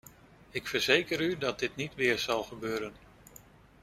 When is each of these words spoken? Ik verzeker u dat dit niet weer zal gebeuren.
Ik 0.49 0.67
verzeker 0.67 1.21
u 1.21 1.37
dat 1.37 1.59
dit 1.59 1.75
niet 1.75 1.95
weer 1.95 2.19
zal 2.19 2.43
gebeuren. 2.43 2.93